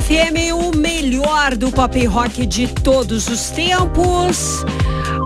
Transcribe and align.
FM, 0.00 0.52
o 0.52 0.76
melhor 0.76 1.54
do 1.54 1.70
pop 1.70 2.04
rock 2.06 2.44
de 2.46 2.66
todos 2.66 3.28
os 3.28 3.50
tempos. 3.50 4.64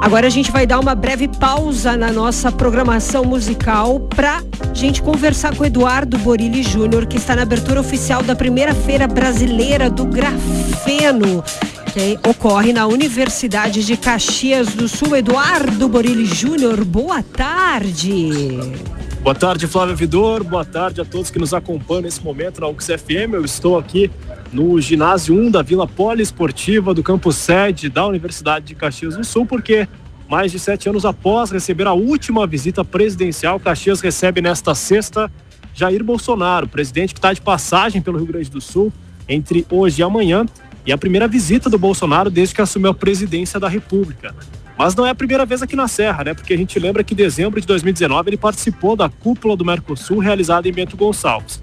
Agora 0.02 0.26
a 0.26 0.30
gente 0.30 0.50
vai 0.50 0.66
dar 0.66 0.78
uma 0.78 0.94
breve 0.94 1.26
pausa 1.26 1.96
na 1.96 2.12
nossa 2.12 2.52
programação 2.52 3.24
musical 3.24 3.98
para 3.98 4.42
gente 4.74 5.00
conversar 5.00 5.56
com 5.56 5.64
Eduardo 5.64 6.18
Borilli 6.18 6.62
Júnior, 6.62 7.06
que 7.06 7.16
está 7.16 7.34
na 7.34 7.42
abertura 7.42 7.80
oficial 7.80 8.22
da 8.22 8.36
primeira 8.36 8.74
feira 8.74 9.08
brasileira 9.08 9.88
do 9.88 10.04
grafeno, 10.04 11.42
que 11.94 12.18
ocorre 12.28 12.70
na 12.70 12.86
Universidade 12.86 13.82
de 13.82 13.96
Caxias 13.96 14.74
do 14.74 14.86
Sul. 14.86 15.16
Eduardo 15.16 15.88
Borilli 15.88 16.26
Júnior, 16.26 16.84
boa 16.84 17.22
tarde. 17.22 18.28
Boa 19.22 19.34
tarde, 19.34 19.66
Flávio 19.66 19.96
Vidor. 19.96 20.44
Boa 20.44 20.64
tarde 20.64 21.00
a 21.00 21.04
todos 21.06 21.30
que 21.30 21.38
nos 21.38 21.54
acompanham 21.54 22.02
nesse 22.02 22.22
momento 22.22 22.60
na 22.60 22.68
UX 22.68 22.86
FM. 22.86 23.32
Eu 23.32 23.44
estou 23.44 23.78
aqui 23.78 24.10
no 24.52 24.80
ginásio 24.80 25.34
1 25.34 25.50
da 25.50 25.62
Vila 25.62 25.86
Poliesportiva 25.86 26.94
do 26.94 27.02
campus 27.02 27.36
sede 27.36 27.88
da 27.88 28.06
Universidade 28.06 28.66
de 28.66 28.74
Caxias 28.74 29.16
do 29.16 29.24
Sul, 29.24 29.44
porque 29.44 29.86
mais 30.28 30.52
de 30.52 30.58
sete 30.58 30.88
anos 30.88 31.04
após 31.04 31.50
receber 31.50 31.86
a 31.86 31.92
última 31.92 32.46
visita 32.46 32.84
presidencial, 32.84 33.58
Caxias 33.58 34.00
recebe 34.00 34.40
nesta 34.40 34.74
sexta 34.74 35.30
Jair 35.74 36.02
Bolsonaro, 36.02 36.68
presidente 36.68 37.14
que 37.14 37.18
está 37.18 37.32
de 37.32 37.40
passagem 37.40 38.02
pelo 38.02 38.18
Rio 38.18 38.26
Grande 38.26 38.50
do 38.50 38.60
Sul 38.60 38.92
entre 39.28 39.66
hoje 39.70 40.00
e 40.00 40.02
amanhã, 40.02 40.44
e 40.84 40.92
a 40.92 40.98
primeira 40.98 41.28
visita 41.28 41.68
do 41.68 41.78
Bolsonaro 41.78 42.30
desde 42.30 42.54
que 42.54 42.62
assumiu 42.62 42.90
a 42.90 42.94
presidência 42.94 43.60
da 43.60 43.68
República. 43.68 44.34
Mas 44.78 44.94
não 44.94 45.04
é 45.04 45.10
a 45.10 45.14
primeira 45.14 45.44
vez 45.44 45.60
aqui 45.62 45.76
na 45.76 45.88
Serra, 45.88 46.24
né? 46.24 46.34
Porque 46.34 46.54
a 46.54 46.56
gente 46.56 46.78
lembra 46.78 47.04
que 47.04 47.12
em 47.12 47.16
dezembro 47.16 47.60
de 47.60 47.66
2019 47.66 48.30
ele 48.30 48.36
participou 48.36 48.96
da 48.96 49.08
cúpula 49.08 49.56
do 49.56 49.64
Mercosul 49.64 50.18
realizada 50.18 50.68
em 50.68 50.72
Bento 50.72 50.96
Gonçalves. 50.96 51.62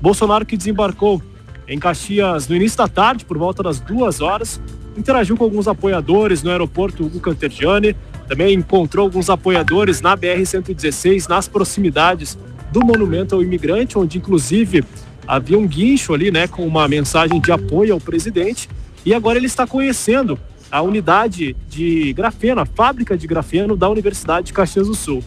Bolsonaro 0.00 0.44
que 0.46 0.56
desembarcou 0.56 1.22
em 1.68 1.78
Caxias 1.78 2.48
no 2.48 2.56
início 2.56 2.78
da 2.78 2.88
tarde, 2.88 3.24
por 3.24 3.38
volta 3.38 3.62
das 3.62 3.80
duas 3.80 4.20
horas. 4.20 4.60
Interagiu 4.96 5.36
com 5.36 5.44
alguns 5.44 5.66
apoiadores 5.66 6.42
no 6.42 6.50
aeroporto 6.50 7.04
Hugo 7.04 7.20
Cantergiani, 7.20 7.96
também 8.28 8.54
encontrou 8.54 9.04
alguns 9.04 9.28
apoiadores 9.28 10.00
na 10.00 10.16
BR-116, 10.16 11.28
nas 11.28 11.48
proximidades 11.48 12.38
do 12.72 12.84
Monumento 12.84 13.34
ao 13.34 13.42
Imigrante, 13.42 13.98
onde 13.98 14.18
inclusive 14.18 14.84
havia 15.26 15.58
um 15.58 15.66
guincho 15.66 16.14
ali, 16.14 16.30
né, 16.30 16.46
com 16.46 16.66
uma 16.66 16.86
mensagem 16.88 17.40
de 17.40 17.50
apoio 17.52 17.94
ao 17.94 18.00
presidente. 18.00 18.68
E 19.04 19.12
agora 19.12 19.38
ele 19.38 19.46
está 19.46 19.66
conhecendo 19.66 20.38
a 20.70 20.80
unidade 20.82 21.54
de 21.68 22.12
grafeno, 22.12 22.60
a 22.60 22.66
fábrica 22.66 23.16
de 23.16 23.26
grafeno 23.26 23.76
da 23.76 23.88
Universidade 23.88 24.48
de 24.48 24.52
Caxias 24.52 24.86
do 24.86 24.94
Sul. 24.94 25.22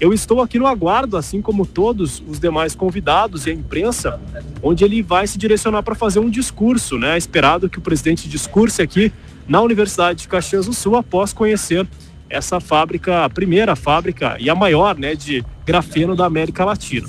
Eu 0.00 0.12
estou 0.12 0.42
aqui 0.42 0.58
no 0.58 0.66
aguardo, 0.66 1.16
assim 1.16 1.40
como 1.40 1.64
todos 1.64 2.22
os 2.26 2.40
demais 2.40 2.74
convidados 2.74 3.46
e 3.46 3.50
a 3.50 3.52
imprensa, 3.52 4.20
onde 4.62 4.84
ele 4.84 5.02
vai 5.02 5.26
se 5.26 5.38
direcionar 5.38 5.82
para 5.82 5.94
fazer 5.94 6.18
um 6.18 6.28
discurso, 6.28 6.98
né? 6.98 7.16
Esperado 7.16 7.68
que 7.68 7.78
o 7.78 7.82
presidente 7.82 8.28
discurse 8.28 8.82
aqui 8.82 9.12
na 9.46 9.60
Universidade 9.60 10.22
de 10.22 10.28
Caxias 10.28 10.66
do 10.66 10.72
Sul 10.72 10.96
após 10.96 11.32
conhecer 11.32 11.86
essa 12.28 12.58
fábrica, 12.58 13.24
a 13.24 13.30
primeira 13.30 13.76
fábrica 13.76 14.36
e 14.40 14.50
a 14.50 14.54
maior, 14.54 14.98
né, 14.98 15.14
de 15.14 15.44
grafeno 15.64 16.16
da 16.16 16.24
América 16.24 16.64
Latina. 16.64 17.06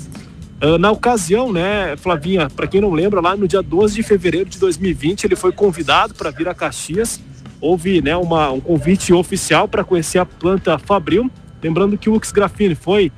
Uh, 0.62 0.78
na 0.78 0.90
ocasião, 0.90 1.52
né, 1.52 1.96
Flavinha, 1.96 2.48
para 2.48 2.66
quem 2.66 2.80
não 2.80 2.92
lembra, 2.92 3.20
lá 3.20 3.36
no 3.36 3.48
dia 3.48 3.62
12 3.62 3.96
de 3.96 4.02
fevereiro 4.02 4.48
de 4.48 4.58
2020, 4.58 5.24
ele 5.24 5.36
foi 5.36 5.52
convidado 5.52 6.14
para 6.14 6.30
vir 6.30 6.48
a 6.48 6.54
Caxias. 6.54 7.20
Houve, 7.60 8.00
né, 8.00 8.16
uma, 8.16 8.50
um 8.52 8.60
convite 8.60 9.12
oficial 9.12 9.66
para 9.66 9.82
conhecer 9.82 10.18
a 10.18 10.24
planta 10.24 10.78
Fabril 10.78 11.30
Lembrando 11.62 11.96
que 11.96 12.08
o 12.08 12.14
Ux 12.14 12.32
Grafene 12.32 12.74
foi 12.74 13.12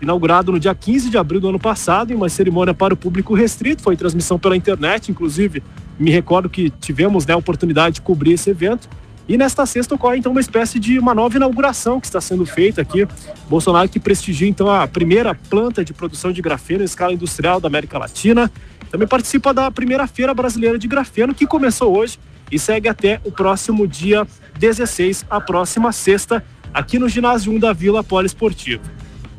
inaugurado 0.00 0.52
no 0.52 0.60
dia 0.60 0.74
15 0.74 1.10
de 1.10 1.18
abril 1.18 1.40
do 1.40 1.48
ano 1.48 1.58
passado 1.58 2.12
em 2.12 2.16
uma 2.16 2.28
cerimônia 2.28 2.72
para 2.72 2.94
o 2.94 2.96
público 2.96 3.34
restrito, 3.34 3.82
foi 3.82 3.96
transmissão 3.96 4.38
pela 4.38 4.56
internet, 4.56 5.10
inclusive 5.10 5.62
me 5.98 6.10
recordo 6.10 6.48
que 6.48 6.70
tivemos 6.70 7.26
né, 7.26 7.34
a 7.34 7.36
oportunidade 7.36 7.96
de 7.96 8.02
cobrir 8.02 8.34
esse 8.34 8.50
evento. 8.50 8.88
E 9.28 9.36
nesta 9.36 9.66
sexta 9.66 9.94
ocorre 9.94 10.16
então 10.16 10.32
uma 10.32 10.40
espécie 10.40 10.78
de 10.78 10.98
uma 10.98 11.14
nova 11.14 11.36
inauguração 11.36 12.00
que 12.00 12.06
está 12.06 12.20
sendo 12.20 12.46
feita 12.46 12.80
aqui. 12.80 13.06
Bolsonaro 13.48 13.88
que 13.88 14.00
prestigia 14.00 14.48
então 14.48 14.70
a 14.70 14.86
primeira 14.86 15.34
planta 15.34 15.84
de 15.84 15.92
produção 15.92 16.32
de 16.32 16.40
grafeno 16.40 16.80
em 16.80 16.84
escala 16.84 17.12
industrial 17.12 17.60
da 17.60 17.68
América 17.68 17.98
Latina. 17.98 18.50
Também 18.90 19.06
participa 19.06 19.52
da 19.52 19.70
primeira 19.70 20.06
feira 20.06 20.32
brasileira 20.32 20.78
de 20.78 20.88
grafeno 20.88 21.34
que 21.34 21.46
começou 21.46 21.94
hoje 21.94 22.18
e 22.50 22.58
segue 22.58 22.88
até 22.88 23.20
o 23.22 23.30
próximo 23.30 23.86
dia 23.86 24.26
16, 24.58 25.26
a 25.28 25.40
próxima 25.40 25.92
sexta, 25.92 26.42
aqui 26.72 26.98
no 26.98 27.08
ginásio 27.08 27.52
1 27.52 27.58
da 27.58 27.72
Vila 27.72 28.02
Poliesportiva. 28.02 28.82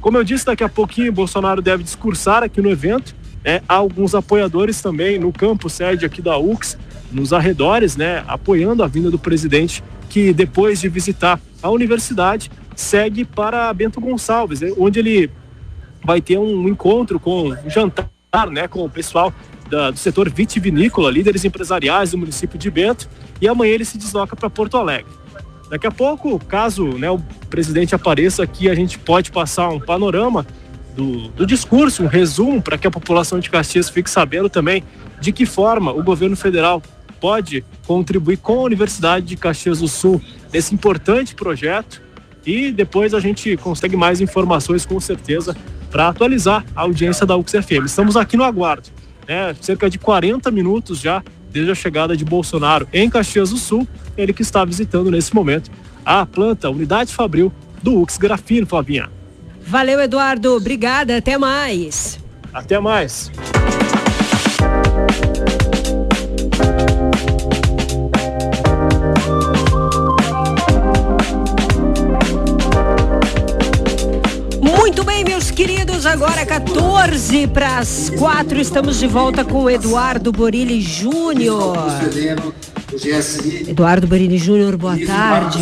Como 0.01 0.17
eu 0.17 0.23
disse, 0.23 0.45
daqui 0.45 0.63
a 0.63 0.69
pouquinho 0.69 1.11
Bolsonaro 1.11 1.61
deve 1.61 1.83
discursar 1.83 2.43
aqui 2.43 2.61
no 2.61 2.69
evento. 2.69 3.15
Né? 3.43 3.61
Há 3.67 3.75
alguns 3.75 4.15
apoiadores 4.15 4.81
também 4.81 5.19
no 5.19 5.31
campo 5.31 5.69
sede 5.69 6.05
aqui 6.05 6.21
da 6.21 6.37
UX, 6.37 6.77
nos 7.11 7.33
arredores, 7.33 7.97
né, 7.97 8.23
apoiando 8.27 8.83
a 8.83 8.87
vinda 8.87 9.09
do 9.09 9.17
presidente, 9.17 9.83
que 10.09 10.31
depois 10.31 10.79
de 10.79 10.89
visitar 10.89 11.39
a 11.61 11.69
universidade, 11.69 12.51
segue 12.75 13.25
para 13.25 13.73
Bento 13.73 13.99
Gonçalves, 13.99 14.61
né, 14.61 14.71
onde 14.77 14.99
ele 14.99 15.31
vai 16.03 16.21
ter 16.21 16.37
um 16.37 16.67
encontro 16.69 17.19
com 17.19 17.49
um 17.49 17.69
jantar 17.69 18.09
né, 18.51 18.67
com 18.67 18.85
o 18.85 18.89
pessoal 18.89 19.33
da, 19.69 19.91
do 19.91 19.97
setor 19.97 20.29
vitivinícola, 20.29 21.11
líderes 21.11 21.43
empresariais 21.43 22.11
do 22.11 22.17
município 22.17 22.57
de 22.57 22.69
Bento, 22.69 23.09
e 23.41 23.47
amanhã 23.47 23.73
ele 23.73 23.85
se 23.85 23.97
desloca 23.97 24.35
para 24.35 24.49
Porto 24.49 24.77
Alegre. 24.77 25.11
Daqui 25.69 25.85
a 25.85 25.91
pouco, 25.91 26.39
caso 26.39 26.97
né, 26.97 27.09
o 27.09 27.19
presidente 27.49 27.93
apareça 27.93 28.43
aqui, 28.43 28.69
a 28.69 28.75
gente 28.75 28.97
pode 28.97 29.31
passar 29.31 29.69
um 29.69 29.79
panorama 29.79 30.45
do, 30.95 31.27
do 31.29 31.45
discurso, 31.45 32.03
um 32.03 32.07
resumo, 32.07 32.61
para 32.61 32.77
que 32.77 32.87
a 32.87 32.91
população 32.91 33.39
de 33.39 33.49
Caxias 33.49 33.89
fique 33.89 34.09
sabendo 34.09 34.49
também 34.49 34.83
de 35.21 35.31
que 35.31 35.45
forma 35.45 35.91
o 35.91 36.03
governo 36.03 36.35
federal 36.35 36.81
pode 37.19 37.63
contribuir 37.85 38.37
com 38.37 38.59
a 38.59 38.63
Universidade 38.63 39.25
de 39.25 39.35
Caxias 39.35 39.79
do 39.79 39.87
Sul 39.87 40.21
nesse 40.51 40.73
importante 40.73 41.35
projeto. 41.35 42.01
E 42.45 42.71
depois 42.71 43.13
a 43.13 43.19
gente 43.19 43.55
consegue 43.57 43.95
mais 43.95 44.21
informações, 44.21 44.85
com 44.85 44.99
certeza, 44.99 45.55
para 45.91 46.07
atualizar 46.07 46.65
a 46.75 46.81
audiência 46.81 47.25
da 47.25 47.35
UXFM. 47.35 47.85
Estamos 47.85 48.15
aqui 48.15 48.37
no 48.37 48.43
aguardo, 48.43 48.89
né? 49.27 49.53
cerca 49.61 49.89
de 49.89 49.99
40 49.99 50.49
minutos 50.49 50.99
já 50.99 51.21
desde 51.51 51.71
a 51.71 51.75
chegada 51.75 52.15
de 52.15 52.23
Bolsonaro 52.23 52.87
em 52.93 53.09
Caxias 53.09 53.49
do 53.49 53.57
Sul, 53.57 53.87
ele 54.21 54.33
que 54.33 54.41
está 54.41 54.63
visitando 54.65 55.09
nesse 55.09 55.33
momento 55.33 55.71
a 56.05 56.25
planta, 56.25 56.67
a 56.67 56.71
unidade 56.71 57.13
fabril 57.13 57.51
do 57.81 58.01
UX 58.01 58.17
Grafino, 58.17 58.67
Flavinha. 58.67 59.09
Valeu, 59.65 60.01
Eduardo. 60.01 60.55
Obrigada. 60.55 61.17
Até 61.17 61.37
mais. 61.37 62.19
Até 62.53 62.79
mais. 62.79 63.31
queridos, 75.59 76.05
agora 76.05 76.45
14 76.45 77.45
para 77.47 77.79
as 77.79 78.09
4, 78.11 78.61
estamos 78.61 78.97
de 78.97 79.07
volta 79.07 79.43
com 79.43 79.63
o 79.63 79.69
Eduardo 79.69 80.31
Borilli 80.31 80.79
Júnior. 80.79 81.75
Eduardo 83.67 84.07
Borilli 84.07 84.37
Júnior, 84.37 84.75
boa 84.75 84.97
tarde. 85.05 85.59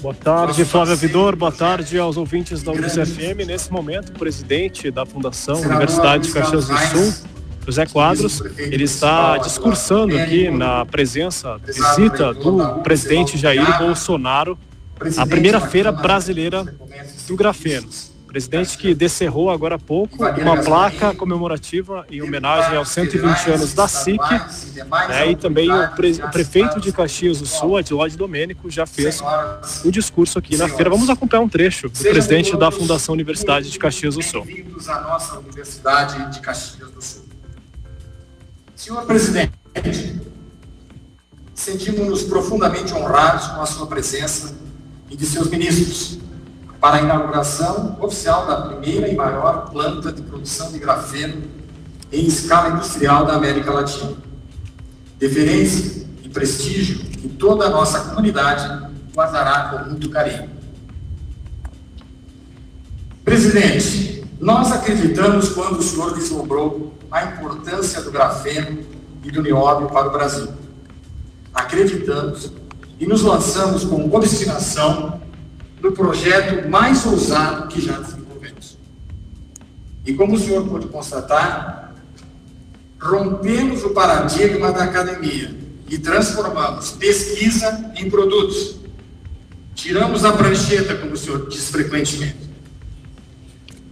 Boa 0.00 0.14
tarde, 0.14 0.64
Flávia 0.64 0.96
Vidor. 0.96 1.36
Boa 1.36 1.52
tarde 1.52 1.98
aos 1.98 2.16
ouvintes 2.16 2.62
da 2.62 2.72
UFM. 2.72 3.44
Nesse 3.46 3.70
momento, 3.70 4.10
o 4.10 4.12
presidente 4.12 4.90
da 4.90 5.04
Fundação 5.04 5.60
Universidade 5.60 6.26
de 6.26 6.32
Caxias 6.32 6.68
do 6.68 6.78
Sul, 6.78 7.14
José 7.66 7.84
Quadros, 7.86 8.42
ele 8.56 8.84
está 8.84 9.36
discursando 9.38 10.16
aqui 10.16 10.50
na 10.50 10.86
presença, 10.86 11.58
visita 11.58 12.32
do 12.32 12.80
presidente 12.82 13.36
Jair 13.36 13.78
Bolsonaro, 13.78 14.58
a 15.18 15.26
primeira 15.26 15.60
feira 15.60 15.92
brasileira 15.92 16.64
do 17.26 17.36
grafeno 17.36 17.88
presidente 18.36 18.76
que 18.76 18.94
descerrou 18.94 19.50
agora 19.50 19.76
há 19.76 19.78
pouco 19.78 20.22
uma 20.22 20.62
placa 20.62 21.14
comemorativa 21.14 22.04
em 22.10 22.20
homenagem 22.20 22.76
aos 22.76 22.90
120 22.90 23.50
anos 23.50 23.72
da 23.72 23.88
SIC, 23.88 24.20
né, 25.08 25.30
e 25.30 25.36
também 25.36 25.72
o, 25.72 25.88
pre 25.92 26.12
o, 26.12 26.30
prefeito 26.30 26.78
de 26.78 26.92
Caxias 26.92 27.40
do 27.40 27.46
Sul, 27.46 27.78
Adilode 27.78 28.14
Domênico, 28.14 28.70
já 28.70 28.86
fez 28.86 29.22
o 29.82 29.90
discurso 29.90 30.38
aqui 30.38 30.54
na 30.54 30.68
feira. 30.68 30.90
Vamos 30.90 31.08
acompanhar 31.08 31.40
um 31.40 31.48
trecho 31.48 31.88
do 31.88 31.98
presidente 31.98 32.54
da 32.58 32.70
Fundação 32.70 33.14
Universidade 33.14 33.70
de 33.70 33.78
Caxias 33.78 34.16
do 34.16 34.22
Sul. 34.22 34.44
Bem-vindos 34.44 34.86
à 34.86 35.00
nossa 35.00 35.38
Universidade 35.38 36.34
de 36.34 36.40
Caxias 36.40 36.90
do 36.90 37.00
Sul. 37.00 37.24
Senhor 38.74 39.02
presidente, 39.06 39.50
sentimos-nos 41.54 42.24
profundamente 42.24 42.92
honrados 42.92 43.46
com 43.46 43.62
a 43.62 43.66
sua 43.66 43.86
presença 43.86 44.54
e 45.08 45.16
de 45.16 45.24
seus 45.24 45.48
ministros 45.48 46.25
para 46.86 46.98
a 46.98 47.02
inauguração 47.02 47.96
oficial 48.00 48.46
da 48.46 48.60
primeira 48.60 49.08
e 49.08 49.16
maior 49.16 49.68
planta 49.72 50.12
de 50.12 50.22
produção 50.22 50.70
de 50.70 50.78
grafeno 50.78 51.42
em 52.12 52.26
escala 52.26 52.76
industrial 52.76 53.26
da 53.26 53.34
América 53.34 53.72
Latina. 53.72 54.12
Deferência 55.18 56.06
e 56.22 56.28
prestígio 56.28 56.98
que 56.98 57.28
toda 57.28 57.66
a 57.66 57.70
nossa 57.70 57.98
comunidade 57.98 58.88
guardará 59.12 59.70
com 59.70 59.90
muito 59.90 60.08
carinho. 60.10 60.48
Presidente, 63.24 64.24
nós 64.38 64.70
acreditamos 64.70 65.48
quando 65.48 65.80
o 65.80 65.82
senhor 65.82 66.14
vislumbrou 66.14 66.94
a 67.10 67.24
importância 67.24 68.00
do 68.00 68.12
grafeno 68.12 68.86
e 69.24 69.30
do 69.32 69.42
nióbio 69.42 69.88
para 69.88 70.06
o 70.06 70.12
Brasil. 70.12 70.50
Acreditamos 71.52 72.52
e 73.00 73.06
nos 73.08 73.22
lançamos 73.22 73.82
com 73.82 74.08
obstinação 74.14 75.15
no 75.86 75.92
projeto 75.92 76.68
mais 76.68 77.06
ousado 77.06 77.68
que 77.68 77.80
já 77.80 77.98
desenvolvemos. 77.98 78.76
E 80.04 80.12
como 80.14 80.34
o 80.34 80.38
senhor 80.38 80.66
pode 80.68 80.88
constatar, 80.88 81.94
rompemos 83.00 83.84
o 83.84 83.90
paradigma 83.90 84.72
da 84.72 84.84
academia 84.84 85.54
e 85.88 85.96
transformamos 85.98 86.90
pesquisa 86.92 87.92
em 87.94 88.10
produtos. 88.10 88.76
Tiramos 89.76 90.24
a 90.24 90.32
prancheta, 90.32 90.96
como 90.96 91.12
o 91.12 91.16
senhor 91.16 91.48
diz 91.48 91.68
frequentemente. 91.68 92.50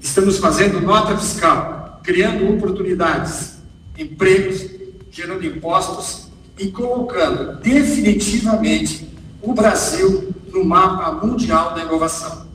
Estamos 0.00 0.38
fazendo 0.38 0.80
nota 0.80 1.16
fiscal, 1.16 2.00
criando 2.02 2.52
oportunidades, 2.54 3.58
empregos, 3.96 4.66
gerando 5.10 5.46
impostos 5.46 6.28
e 6.58 6.68
colocando 6.68 7.60
definitivamente 7.60 9.08
o 9.40 9.52
Brasil 9.52 10.34
no 10.54 10.64
mapa 10.64 11.10
mundial 11.26 11.74
da 11.74 11.82
inovação. 11.82 12.46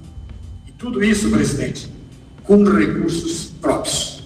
E 0.66 0.72
tudo 0.72 1.04
isso, 1.04 1.30
presidente, 1.30 1.92
com 2.46 2.64
recursos 2.64 3.52
próprios. 3.62 4.24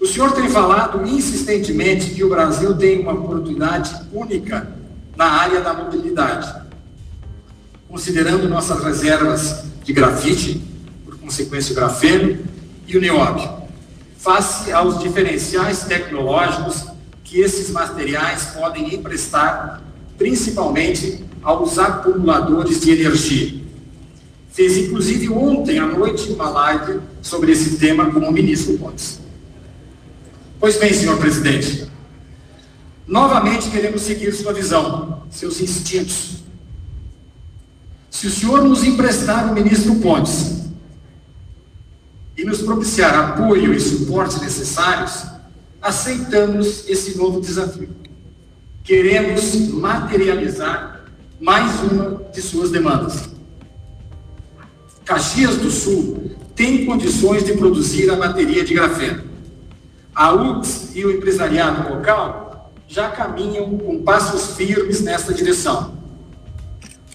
O 0.00 0.06
senhor 0.06 0.30
tem 0.32 0.48
falado 0.48 1.04
insistentemente 1.04 2.10
que 2.10 2.22
o 2.22 2.28
Brasil 2.28 2.76
tem 2.76 3.00
uma 3.00 3.12
oportunidade 3.12 3.92
única 4.12 4.72
na 5.16 5.24
área 5.24 5.60
da 5.60 5.74
mobilidade, 5.74 6.54
considerando 7.88 8.48
nossas 8.48 8.84
reservas 8.84 9.64
de 9.82 9.92
grafite, 9.92 10.62
por 11.04 11.18
consequência 11.18 11.72
o 11.72 11.74
grafeno 11.74 12.38
e 12.86 12.96
o 12.96 13.00
nióbio, 13.00 13.50
face 14.16 14.70
aos 14.70 15.00
diferenciais 15.00 15.82
tecnológicos 15.82 16.86
que 17.24 17.40
esses 17.40 17.70
materiais 17.70 18.52
podem 18.54 18.94
emprestar 18.94 19.82
principalmente 20.16 21.24
aos 21.42 21.78
acumuladores 21.78 22.80
de 22.80 22.90
energia. 22.90 23.60
Fez 24.50 24.76
inclusive 24.76 25.28
ontem 25.28 25.78
à 25.78 25.86
noite 25.86 26.32
uma 26.32 26.48
live 26.48 27.00
sobre 27.20 27.52
esse 27.52 27.76
tema 27.76 28.10
com 28.10 28.20
o 28.20 28.32
ministro 28.32 28.76
Pontes. 28.78 29.20
Pois 30.58 30.78
bem, 30.78 30.92
senhor 30.92 31.18
presidente, 31.18 31.86
novamente 33.06 33.70
queremos 33.70 34.02
seguir 34.02 34.32
sua 34.32 34.54
visão, 34.54 35.22
seus 35.30 35.60
instintos. 35.60 36.36
Se 38.10 38.26
o 38.26 38.30
senhor 38.30 38.64
nos 38.64 38.82
emprestar 38.82 39.50
o 39.50 39.54
ministro 39.54 39.94
Pontes 39.96 40.64
e 42.36 42.44
nos 42.44 42.62
propiciar 42.62 43.14
apoio 43.14 43.74
e 43.74 43.78
suporte 43.78 44.40
necessários, 44.40 45.26
aceitamos 45.82 46.88
esse 46.88 47.16
novo 47.16 47.40
desafio 47.40 48.05
queremos 48.86 49.56
materializar 49.72 51.04
mais 51.40 51.80
uma 51.82 52.22
de 52.32 52.40
suas 52.40 52.70
demandas. 52.70 53.28
Caxias 55.04 55.56
do 55.56 55.70
Sul 55.72 56.36
tem 56.54 56.86
condições 56.86 57.44
de 57.44 57.54
produzir 57.54 58.08
a 58.08 58.16
bateria 58.16 58.64
de 58.64 58.74
grafeno. 58.74 59.24
A 60.14 60.32
UX 60.32 60.92
e 60.94 61.04
o 61.04 61.10
empresariado 61.10 61.92
local 61.94 62.72
já 62.86 63.10
caminham 63.10 63.76
com 63.76 64.02
passos 64.04 64.56
firmes 64.56 65.00
nesta 65.00 65.34
direção. 65.34 65.96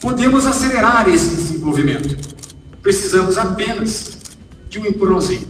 Podemos 0.02 0.46
acelerar 0.46 1.08
esse 1.08 1.36
desenvolvimento. 1.36 2.18
Precisamos 2.82 3.38
apenas 3.38 4.18
de 4.68 4.78
um 4.78 4.86
empurrãozinho. 4.86 5.48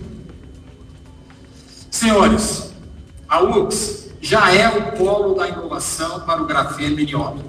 Senhores, 1.89 2.71
a 3.27 3.41
UX 3.41 4.00
já 4.21 4.53
é 4.53 4.69
o 4.69 4.91
polo 4.91 5.33
da 5.33 5.49
inovação 5.49 6.19
para 6.21 6.41
o 6.41 6.45
grafeno 6.45 6.95
nióbio. 6.97 7.43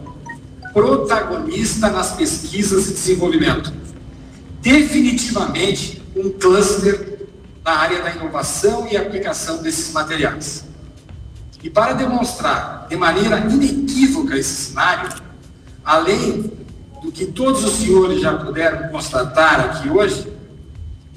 Protagonista 0.73 1.91
nas 1.91 2.13
pesquisas 2.13 2.89
e 2.89 2.95
desenvolvimento. 2.95 3.71
Definitivamente 4.63 6.03
um 6.17 6.31
cluster 6.31 7.29
na 7.63 7.73
área 7.73 8.03
da 8.03 8.11
inovação 8.11 8.89
e 8.91 8.97
aplicação 8.97 9.63
desses 9.63 9.93
materiais. 9.93 10.65
E 11.63 11.69
para 11.69 11.93
demonstrar 11.93 12.87
de 12.89 12.97
maneira 12.97 13.39
inequívoca 13.39 14.37
esse 14.37 14.71
cenário, 14.71 15.13
além 15.85 16.51
do 17.03 17.13
que 17.13 17.27
todos 17.27 17.65
os 17.65 17.75
senhores 17.75 18.21
já 18.21 18.35
puderam 18.35 18.89
constatar 18.89 19.61
aqui 19.61 19.91
hoje, 19.91 20.33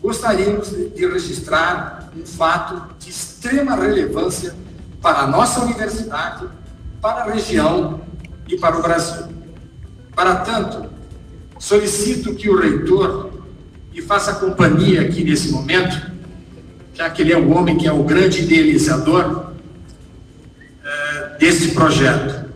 gostaríamos 0.02 0.69
de 0.69 1.07
registrar 1.07 2.12
um 2.16 2.25
fato 2.25 2.94
de 3.00 3.10
extrema 3.10 3.75
relevância 3.75 4.54
para 5.06 5.19
a 5.19 5.28
nossa 5.28 5.62
universidade, 5.62 6.48
para 7.00 7.22
a 7.22 7.31
região 7.31 8.02
e 8.48 8.57
para 8.57 8.75
o 8.75 8.81
Brasil. 8.81 9.28
Para 10.16 10.38
tanto, 10.38 10.90
solicito 11.60 12.34
que 12.34 12.50
o 12.50 12.60
reitor 12.60 13.30
me 13.94 14.02
faça 14.02 14.34
companhia 14.34 15.02
aqui 15.02 15.24
nesse 15.24 15.52
momento, 15.52 16.12
já 16.96 17.07
que 17.07 17.22
ele 17.22 17.31
é 17.31 17.38
o 17.38 17.52
homem 17.52 17.78
que 17.78 17.88
é 17.88 17.94
o 17.94 18.04
grande 18.04 18.42
idealizador 18.42 19.52
uh, 20.81 21.38
desse 21.38 21.75
projeto. 21.75 22.50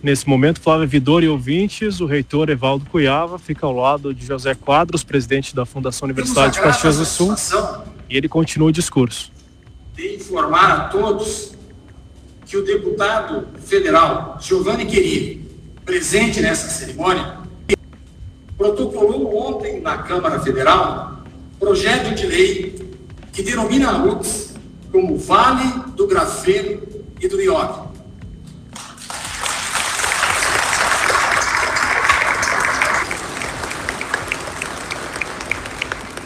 Nesse 0.00 0.28
momento, 0.28 0.60
Flávio 0.60 0.86
Vidor 0.86 1.24
e 1.24 1.28
ouvintes, 1.28 2.00
o 2.00 2.06
reitor 2.06 2.50
Evaldo 2.50 2.86
Cuiava 2.88 3.36
fica 3.36 3.66
ao 3.66 3.74
lado 3.74 4.14
de 4.14 4.24
José 4.24 4.54
Quadros, 4.54 5.02
presidente 5.02 5.56
da 5.56 5.66
Fundação 5.66 6.06
Universidade 6.06 6.54
de 6.54 6.60
Caxias 6.60 6.98
do 6.98 7.04
Sul, 7.04 7.34
e 8.08 8.16
ele 8.16 8.28
continua 8.28 8.68
o 8.68 8.72
discurso 8.72 9.34
informar 10.26 10.70
a 10.72 10.80
todos 10.88 11.52
que 12.44 12.56
o 12.56 12.64
deputado 12.64 13.46
federal 13.60 14.38
Giovanni 14.40 14.84
Querini, 14.84 15.48
presente 15.84 16.40
nessa 16.40 16.68
cerimônia, 16.68 17.38
protocolou 18.58 19.36
ontem 19.36 19.80
na 19.80 19.98
Câmara 19.98 20.40
Federal 20.40 21.22
projeto 21.60 22.14
de 22.14 22.26
lei 22.26 22.92
que 23.32 23.42
denomina 23.42 23.90
a 23.90 24.04
UX 24.04 24.54
como 24.90 25.16
Vale 25.16 25.92
do 25.94 26.06
Grafeno 26.08 26.82
e 27.20 27.28
do 27.28 27.36
Nióbio. 27.36 27.86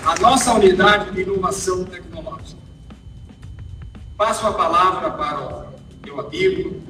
A 0.06 0.18
nossa 0.20 0.54
unidade 0.54 1.10
de 1.12 1.22
inovação 1.22 1.84
tecnológica 1.84 2.09
Passo 4.20 4.46
a 4.46 4.52
palavra 4.52 5.10
para 5.12 5.40
o 5.40 5.66
meu 6.04 6.20
amigo 6.20 6.82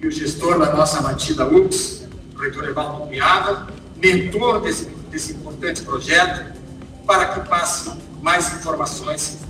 e 0.00 0.06
o 0.06 0.12
gestor 0.12 0.60
da 0.60 0.72
nossa 0.72 1.02
mantida 1.02 1.44
UX, 1.44 2.06
o 2.36 2.38
reitor 2.38 2.68
Evaldo 2.68 3.08
Piava, 3.08 3.66
mentor 3.96 4.60
desse, 4.60 4.84
desse 5.10 5.32
importante 5.32 5.82
projeto, 5.82 6.56
para 7.04 7.26
que 7.30 7.48
passe 7.48 7.90
mais 8.22 8.54
informações 8.54 9.40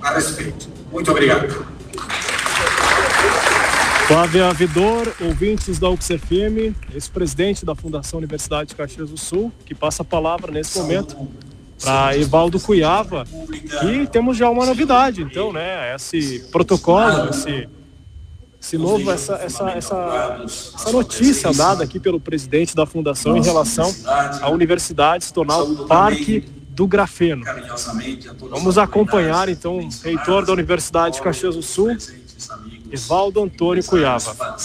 a 0.00 0.14
respeito. 0.14 0.70
Muito 0.90 1.10
obrigado. 1.10 1.66
Flávia 4.08 4.48
Avidor, 4.48 5.14
ouvintes 5.20 5.78
da 5.78 5.90
UXFM, 5.90 6.74
ex-presidente 6.94 7.66
da 7.66 7.74
Fundação 7.74 8.18
Universidade 8.20 8.70
de 8.70 8.74
Caxias 8.74 9.10
do 9.10 9.18
Sul, 9.18 9.52
que 9.66 9.74
passa 9.74 10.00
a 10.00 10.04
palavra 10.06 10.50
nesse 10.50 10.78
momento 10.78 11.28
para 11.84 12.16
Evaldo 12.16 12.58
Cuiava. 12.58 13.26
E 13.86 14.06
temos 14.06 14.36
já 14.36 14.48
uma 14.48 14.64
novidade, 14.64 15.22
então, 15.22 15.52
né? 15.52 15.94
Esse 15.94 16.40
protocolo, 16.50 17.28
esse, 17.30 17.68
esse 18.60 18.78
novo, 18.78 19.10
essa, 19.10 19.34
essa, 19.34 19.70
essa, 19.70 20.42
essa 20.44 20.92
notícia 20.92 21.52
dada 21.52 21.84
aqui 21.84 22.00
pelo 22.00 22.18
presidente 22.18 22.74
da 22.74 22.86
fundação 22.86 23.36
em 23.36 23.42
relação 23.42 23.94
à 24.40 24.48
universidade 24.48 25.24
se 25.24 25.32
tornar 25.32 25.58
o 25.58 25.86
Parque 25.86 26.44
do 26.70 26.86
Grafeno. 26.86 27.44
Vamos 28.50 28.78
acompanhar 28.78 29.48
então 29.48 29.78
o 29.78 29.88
reitor 30.02 30.44
da 30.44 30.52
Universidade 30.52 31.16
de 31.16 31.22
Caxias 31.22 31.54
do 31.54 31.62
Sul, 31.62 31.96
Evaldo 32.90 33.42
Antônio 33.42 33.84
Cuiava. 33.84 34.56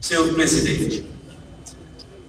Senhor 0.00 0.32
presidente, 0.34 1.04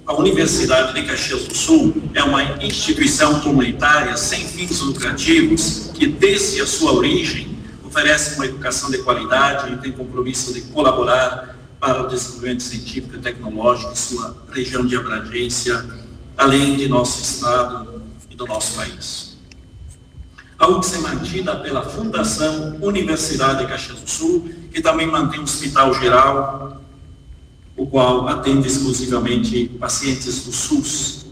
a 0.07 0.13
Universidade 0.13 0.93
de 0.93 1.05
Caxias 1.05 1.43
do 1.43 1.53
Sul 1.53 1.93
é 2.13 2.23
uma 2.23 2.41
instituição 2.63 3.41
comunitária 3.41 4.15
sem 4.15 4.47
fins 4.47 4.79
lucrativos 4.79 5.91
que, 5.93 6.07
desde 6.07 6.61
a 6.61 6.65
sua 6.65 6.93
origem, 6.93 7.59
oferece 7.83 8.35
uma 8.35 8.45
educação 8.45 8.89
de 8.89 8.99
qualidade 8.99 9.73
e 9.73 9.77
tem 9.77 9.91
compromisso 9.91 10.53
de 10.53 10.61
colaborar 10.61 11.57
para 11.77 12.03
o 12.03 12.07
desenvolvimento 12.07 12.63
científico 12.63 13.17
e 13.17 13.19
tecnológico 13.19 13.91
de 13.91 13.99
sua 13.99 14.37
região 14.49 14.85
de 14.85 14.95
abrangência, 14.95 15.85
além 16.37 16.77
de 16.77 16.87
nosso 16.87 17.21
estado 17.21 18.01
e 18.29 18.35
do 18.35 18.47
nosso 18.47 18.77
país. 18.77 19.37
A 20.57 20.69
UX 20.69 20.93
é 20.93 20.99
mantida 20.99 21.57
pela 21.57 21.83
Fundação 21.83 22.77
Universidade 22.81 23.59
de 23.59 23.67
Caxias 23.67 23.99
do 23.99 24.09
Sul, 24.09 24.49
que 24.71 24.81
também 24.81 25.05
mantém 25.05 25.41
um 25.41 25.43
hospital 25.43 25.93
geral 25.95 26.81
o 27.77 27.85
qual 27.85 28.27
atende 28.27 28.67
exclusivamente 28.67 29.69
pacientes 29.79 30.43
do 30.43 30.51
SUS, 30.51 31.27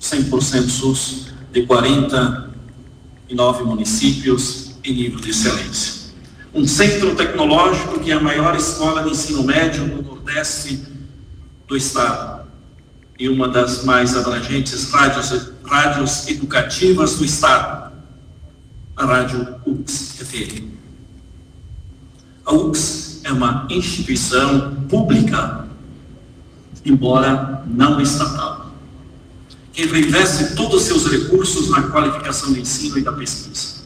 100% 0.00 0.68
SUS, 0.68 1.28
de 1.50 1.62
49 1.62 3.64
municípios 3.64 4.76
em 4.84 4.92
nível 4.92 5.18
de 5.18 5.30
excelência. 5.30 6.12
Um 6.54 6.66
centro 6.66 7.16
tecnológico 7.16 7.98
que 7.98 8.10
é 8.10 8.14
a 8.14 8.20
maior 8.20 8.54
escola 8.54 9.02
de 9.02 9.10
ensino 9.10 9.42
médio 9.42 9.88
do 9.88 10.02
Nordeste 10.02 10.82
do 11.66 11.76
Estado 11.76 12.46
e 13.18 13.28
uma 13.28 13.48
das 13.48 13.84
mais 13.84 14.16
abrangentes 14.16 14.90
rádios, 14.90 15.52
rádios 15.64 16.28
educativas 16.28 17.16
do 17.16 17.24
Estado, 17.24 17.92
a 18.94 19.04
Rádio 19.04 19.56
UX-FM. 19.66 20.76
A 22.44 22.54
UX 22.54 23.20
é 23.24 23.32
uma 23.32 23.66
instituição 23.70 24.74
pública, 24.88 25.66
embora 26.86 27.62
não 27.66 28.00
estatal, 28.00 28.72
que 29.72 29.84
reinveste 29.86 30.54
todos 30.54 30.82
os 30.82 30.82
seus 30.84 31.10
recursos 31.10 31.68
na 31.68 31.82
qualificação 31.82 32.52
do 32.52 32.58
ensino 32.58 32.98
e 32.98 33.02
da 33.02 33.12
pesquisa. 33.12 33.84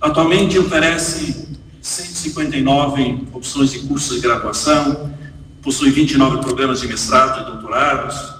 Atualmente 0.00 0.58
oferece 0.58 1.48
159 1.80 3.28
opções 3.32 3.70
de 3.70 3.78
cursos 3.80 4.16
de 4.16 4.20
graduação, 4.20 5.14
possui 5.62 5.90
29 5.90 6.38
programas 6.38 6.80
de 6.80 6.88
mestrado 6.88 7.42
e 7.42 7.52
doutorados, 7.52 8.34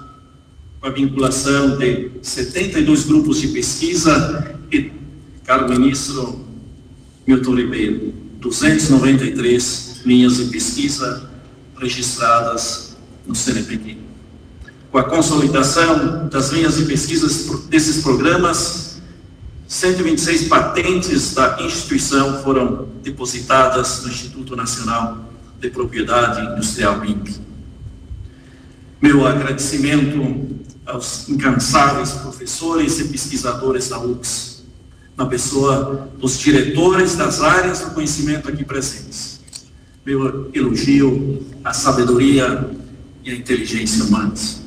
com 0.81 0.89
a 0.89 0.91
vinculação 0.91 1.79
de 1.79 2.11
72 2.21 3.05
grupos 3.05 3.41
de 3.41 3.49
pesquisa 3.49 4.59
e, 4.71 4.93
caro 5.45 5.69
ministro 5.69 6.45
Milton 7.27 7.55
Ribeiro, 7.55 8.13
293 8.41 10.03
linhas 10.05 10.37
de 10.37 10.45
pesquisa 10.47 11.31
registradas 11.79 12.94
no 13.27 13.35
CNPq. 13.35 13.99
Com 14.91 14.99
a 14.99 15.05
consolidação 15.05 16.29
das 16.29 16.51
linhas 16.51 16.77
de 16.77 16.85
pesquisa 16.85 17.27
desses 17.69 18.03
programas, 18.03 19.01
126 19.67 20.49
patentes 20.49 21.35
da 21.35 21.57
instituição 21.61 22.43
foram 22.43 22.89
depositadas 23.03 24.03
no 24.03 24.09
Instituto 24.09 24.55
Nacional 24.55 25.25
de 25.61 25.69
Propriedade 25.71 26.53
Industrial 26.53 27.05
INPE. 27.05 27.41
Meu 29.01 29.27
agradecimento 29.27 30.61
aos 30.87 31.29
incansáveis 31.29 32.13
professores 32.13 33.01
e 33.01 33.05
pesquisadores 33.09 33.89
da 33.89 33.99
UX, 33.99 34.65
na 35.17 35.27
pessoa 35.27 36.09
dos 36.19 36.39
diretores 36.39 37.17
das 37.17 37.41
áreas 37.41 37.81
do 37.81 37.91
conhecimento 37.91 38.49
aqui 38.49 38.65
presentes. 38.65 39.41
Meu 40.05 40.51
elogio 40.55 41.45
à 41.65 41.73
sabedoria 41.73 42.71
e 43.25 43.31
à 43.31 43.35
inteligência 43.35 44.05
humanas. 44.05 44.63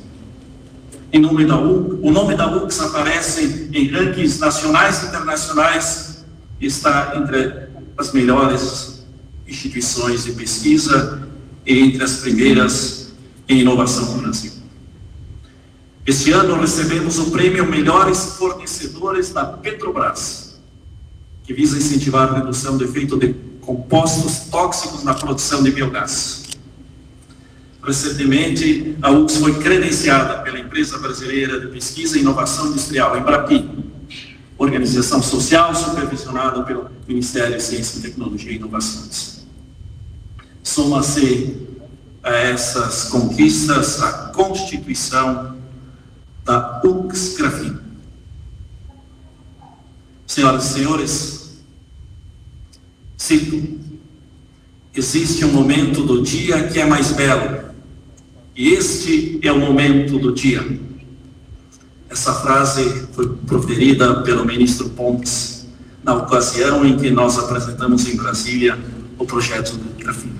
Em 1.12 1.20
nome 1.20 1.46
da 1.46 1.58
o 1.58 2.10
nome 2.10 2.36
da 2.36 2.54
UX 2.54 2.80
aparece 2.80 3.70
em 3.72 3.88
rankings 3.88 4.38
nacionais 4.38 5.02
e 5.02 5.06
internacionais 5.06 6.24
e 6.60 6.66
está 6.66 7.14
entre 7.16 7.68
as 7.96 8.12
melhores 8.12 9.06
instituições 9.46 10.24
de 10.24 10.32
pesquisa 10.32 11.28
entre 11.64 12.02
as 12.02 12.16
primeiras 12.16 13.12
em 13.48 13.60
inovação 13.60 14.16
no 14.16 14.22
Brasil. 14.22 14.52
Este 16.06 16.32
ano 16.32 16.58
recebemos 16.58 17.18
o 17.18 17.30
prêmio 17.30 17.66
Melhores 17.66 18.36
Fornecedores 18.38 19.30
da 19.30 19.44
Petrobras, 19.44 20.58
que 21.44 21.52
visa 21.52 21.76
incentivar 21.76 22.30
a 22.30 22.38
redução 22.38 22.78
do 22.78 22.84
efeito 22.84 23.18
de 23.18 23.34
compostos 23.60 24.48
tóxicos 24.50 25.04
na 25.04 25.12
produção 25.12 25.62
de 25.62 25.70
biogás. 25.70 26.37
Recentemente, 27.88 28.98
a 29.00 29.10
UX 29.10 29.38
foi 29.38 29.58
credenciada 29.60 30.42
pela 30.42 30.58
Empresa 30.58 30.98
Brasileira 30.98 31.58
de 31.58 31.68
Pesquisa 31.68 32.18
e 32.18 32.20
Inovação 32.20 32.66
Industrial, 32.66 33.16
Embrapi, 33.16 33.66
organização 34.58 35.22
social 35.22 35.74
supervisionada 35.74 36.62
pelo 36.64 36.90
Ministério 37.08 37.56
de 37.56 37.62
Ciência, 37.62 38.02
Tecnologia 38.02 38.52
e 38.52 38.56
Inovações. 38.56 39.46
Soma-se 40.62 41.66
a 42.22 42.34
essas 42.34 43.04
conquistas 43.04 44.02
a 44.02 44.12
constituição 44.34 45.56
da 46.44 46.82
UX 46.84 47.36
Grafina. 47.38 47.82
Senhoras 50.26 50.66
e 50.66 50.74
senhores, 50.74 51.58
cito, 53.16 53.80
existe 54.94 55.42
um 55.46 55.52
momento 55.54 56.02
do 56.02 56.20
dia 56.20 56.68
que 56.68 56.78
é 56.78 56.84
mais 56.84 57.12
belo, 57.12 57.57
e 58.58 58.74
este 58.74 59.38
é 59.40 59.52
o 59.52 59.60
momento 59.60 60.18
do 60.18 60.34
dia. 60.34 60.66
Essa 62.10 62.34
frase 62.34 63.06
foi 63.12 63.28
proferida 63.46 64.22
pelo 64.22 64.44
ministro 64.44 64.88
Pontes 64.88 65.68
na 66.02 66.14
ocasião 66.14 66.84
em 66.84 66.96
que 66.96 67.08
nós 67.08 67.38
apresentamos 67.38 68.08
em 68.08 68.16
Brasília 68.16 68.76
o 69.16 69.24
projeto 69.24 69.76
do 69.76 70.02
Grafina. 70.02 70.34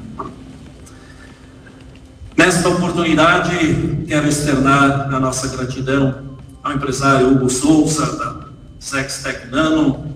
Nesta 2.37 2.69
oportunidade, 2.69 4.05
quero 4.09 4.27
externar 4.27 5.15
a 5.15 5.21
nossa 5.21 5.47
gratidão 5.57 6.37
ao 6.65 6.73
empresário 6.73 7.31
Hugo 7.31 7.49
Souza, 7.49 8.17
da 8.17 8.49
Sextec 8.81 9.47
Nano, 9.49 10.13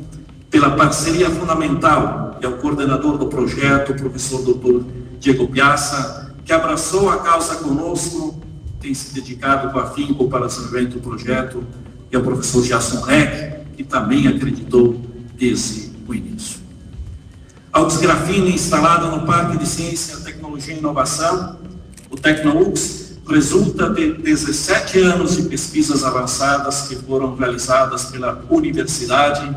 pela 0.51 0.73
parceria 0.73 1.31
fundamental 1.31 2.37
e 2.43 2.47
ao 2.47 2.55
coordenador 2.55 3.17
do 3.17 3.27
projeto, 3.27 3.93
o 3.93 3.95
professor 3.95 4.43
Dr. 4.43 4.85
Diego 5.21 5.47
Piazza, 5.47 6.22
que 6.53 6.57
abraçou 6.57 7.09
a 7.09 7.17
causa 7.17 7.57
conosco, 7.57 8.39
tem 8.79 8.93
se 8.93 9.15
dedicado 9.15 9.73
com 9.73 9.79
afinco 9.79 10.29
para 10.29 10.47
desenvolvimento 10.47 10.93
do 10.93 11.01
projeto, 11.01 11.65
e 12.11 12.15
ao 12.15 12.21
professor 12.21 12.63
Jason 12.63 13.01
Reck, 13.01 13.65
que 13.75 13.83
também 13.83 14.29
acreditou 14.29 15.01
desde 15.35 15.93
o 16.07 16.15
início. 16.15 16.61
A 17.73 17.83
Grafina, 17.85 18.51
instalada 18.51 19.07
no 19.07 19.25
Parque 19.25 19.57
de 19.57 19.67
Ciência, 19.67 20.19
Tecnologia 20.19 20.75
e 20.75 20.79
Inovação, 20.79 21.57
o 22.11 22.17
Tecnoux 22.17 23.17
resulta 23.27 23.89
de 23.89 24.13
17 24.13 24.99
anos 24.99 25.39
de 25.39 25.45
pesquisas 25.45 26.05
avançadas 26.05 26.83
que 26.83 26.97
foram 26.97 27.35
realizadas 27.35 28.05
pela 28.11 28.45
universidade 28.51 29.57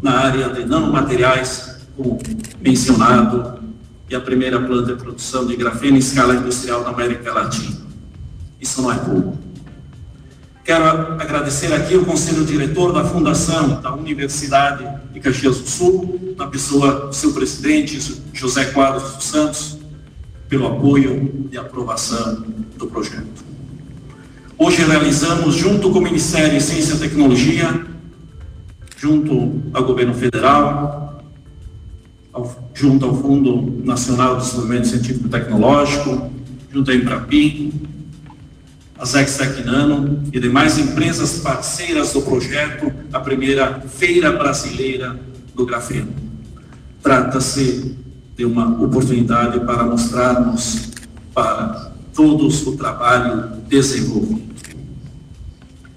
na 0.00 0.20
área 0.20 0.48
de 0.48 0.64
nanomateriais, 0.64 1.80
como 1.94 2.18
mencionado, 2.62 3.62
e 4.08 4.14
a 4.14 4.20
primeira 4.20 4.60
planta 4.60 4.94
de 4.94 5.02
produção 5.02 5.46
de 5.46 5.56
grafeno 5.56 5.96
em 5.96 6.00
escala 6.00 6.34
industrial 6.34 6.82
na 6.82 6.90
América 6.90 7.32
Latina. 7.32 7.76
Isso 8.60 8.82
não 8.82 8.92
é 8.92 8.96
pouco. 8.96 9.38
Quero 10.64 10.84
agradecer 10.84 11.72
aqui 11.74 11.94
o 11.94 12.06
conselho 12.06 12.44
diretor 12.44 12.92
da 12.92 13.04
Fundação 13.04 13.80
da 13.82 13.94
Universidade 13.94 14.88
de 15.12 15.20
Caxias 15.20 15.58
do 15.58 15.68
Sul, 15.68 16.34
na 16.38 16.46
pessoa 16.46 17.08
do 17.08 17.14
seu 17.14 17.32
presidente, 17.32 17.98
José 18.32 18.64
Quadros 18.66 19.12
dos 19.14 19.24
Santos, 19.24 19.78
pelo 20.48 20.66
apoio 20.66 21.48
e 21.52 21.58
aprovação 21.58 22.44
do 22.78 22.86
projeto. 22.86 23.44
Hoje 24.56 24.82
realizamos, 24.84 25.54
junto 25.54 25.90
com 25.90 25.98
o 25.98 26.02
Ministério 26.02 26.56
de 26.56 26.62
Ciência 26.62 26.94
e 26.94 26.98
Tecnologia, 26.98 27.84
junto 28.96 29.62
ao 29.74 29.84
Governo 29.84 30.14
Federal, 30.14 31.03
ao, 32.34 32.70
junto 32.74 33.06
ao 33.06 33.16
Fundo 33.16 33.80
Nacional 33.84 34.36
de 34.36 34.42
Desenvolvimento 34.44 34.88
Científico 34.88 35.26
e 35.26 35.30
Tecnológico, 35.30 36.30
junto 36.70 36.90
à 36.90 36.94
Embrapi, 36.94 37.72
a 38.98 39.04
Zextec 39.04 39.62
Nano 39.64 40.22
e 40.32 40.40
demais 40.40 40.78
empresas 40.78 41.38
parceiras 41.38 42.12
do 42.12 42.22
projeto, 42.22 42.92
a 43.12 43.20
primeira 43.20 43.80
Feira 43.80 44.32
Brasileira 44.32 45.18
do 45.54 45.64
Grafeno. 45.64 46.12
Trata-se 47.02 47.96
de 48.36 48.44
uma 48.44 48.82
oportunidade 48.82 49.60
para 49.60 49.84
mostrarmos 49.84 50.90
para 51.32 51.92
todos 52.12 52.66
o 52.66 52.76
trabalho 52.76 53.60
desenvolvido. 53.68 54.42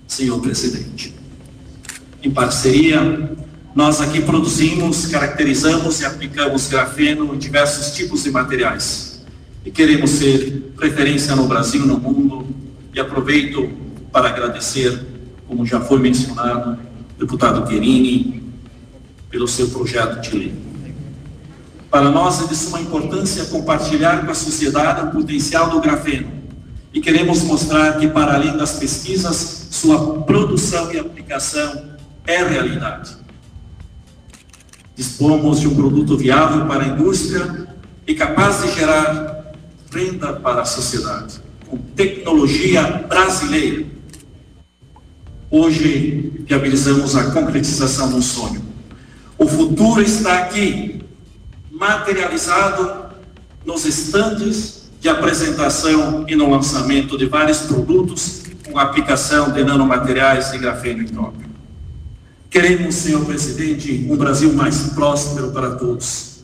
Senhor 0.08 0.40
presidente, 0.40 1.14
em 2.24 2.32
parceria, 2.32 3.32
nós 3.78 4.02
aqui 4.02 4.20
produzimos, 4.20 5.06
caracterizamos 5.06 6.02
e 6.02 6.06
aplicamos 6.06 6.68
grafeno 6.68 7.36
em 7.36 7.38
diversos 7.38 7.96
tipos 7.96 8.24
de 8.24 8.32
materiais. 8.32 9.24
E 9.64 9.70
queremos 9.70 10.10
ser 10.10 10.74
referência 10.82 11.36
no 11.36 11.46
Brasil 11.46 11.84
e 11.84 11.86
no 11.86 12.00
mundo. 12.00 12.48
E 12.92 13.00
aproveito 13.00 13.70
para 14.12 14.30
agradecer, 14.30 15.00
como 15.48 15.64
já 15.64 15.80
foi 15.80 16.00
mencionado, 16.00 16.80
deputado 17.20 17.68
Querini, 17.68 18.52
pelo 19.30 19.48
seu 19.48 19.70
projeto 19.70 20.22
de 20.22 20.36
lei. 20.36 20.56
Para 21.92 22.10
nós 22.10 22.42
é 22.42 22.48
de 22.48 22.56
suma 22.56 22.82
importância 22.82 23.46
compartilhar 23.46 24.26
com 24.26 24.32
a 24.32 24.36
sociedade 24.36 25.06
o 25.06 25.12
potencial 25.12 25.70
do 25.70 25.80
grafeno 25.80 26.32
e 26.92 27.00
queremos 27.00 27.44
mostrar 27.44 28.00
que, 28.00 28.08
para 28.08 28.34
além 28.34 28.58
das 28.58 28.80
pesquisas, 28.80 29.68
sua 29.70 30.24
produção 30.24 30.92
e 30.92 30.98
aplicação 30.98 31.92
é 32.26 32.44
realidade. 32.44 33.27
Dispomos 34.98 35.60
de 35.60 35.68
um 35.68 35.76
produto 35.76 36.18
viável 36.18 36.66
para 36.66 36.84
a 36.84 36.88
indústria 36.88 37.68
e 38.08 38.16
capaz 38.16 38.64
de 38.64 38.74
gerar 38.74 39.54
renda 39.94 40.34
para 40.34 40.64
a 40.64 40.66
sociedade, 40.66 41.40
com 41.68 41.78
tecnologia 41.78 43.06
brasileira. 43.08 43.86
Hoje, 45.52 46.44
viabilizamos 46.48 47.16
a 47.16 47.32
concretização 47.32 48.10
de 48.10 48.16
um 48.16 48.22
sonho 48.22 48.62
O 49.38 49.48
futuro 49.48 50.02
está 50.02 50.40
aqui, 50.40 51.02
materializado 51.72 53.06
nos 53.64 53.86
estandes 53.86 54.90
de 55.00 55.08
apresentação 55.08 56.26
e 56.28 56.36
no 56.36 56.50
lançamento 56.50 57.18
de 57.18 57.28
vários 57.28 57.60
produtos 57.60 58.42
com 58.70 58.80
aplicação 58.80 59.52
de 59.52 59.64
nanomateriais 59.64 60.52
de 60.52 60.58
grafeno 60.58 61.04
e 61.04 61.06
Queremos, 62.50 62.96
senhor 62.96 63.26
presidente, 63.26 64.08
um 64.10 64.16
Brasil 64.16 64.54
mais 64.54 64.78
próspero 64.94 65.52
para 65.52 65.76
todos. 65.76 66.38